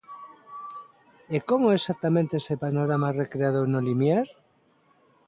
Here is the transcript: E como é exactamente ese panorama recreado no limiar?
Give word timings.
E 1.35 1.37
como 1.49 1.65
é 1.69 1.75
exactamente 1.77 2.33
ese 2.41 2.55
panorama 2.63 3.15
recreado 3.21 3.61
no 3.73 3.79
limiar? 3.87 4.27